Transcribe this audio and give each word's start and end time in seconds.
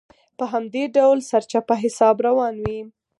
په 0.37 0.45
همدې 0.53 0.83
ډول 0.97 1.17
سرچپه 1.29 1.73
حساب 1.83 2.15
روان 2.27 2.55
وي. 2.63 2.79